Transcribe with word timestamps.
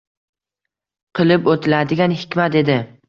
Qilib 1.19 1.49
o’tiladigan 1.53 2.17
hikmat 2.23 2.59
edi. 2.65 2.79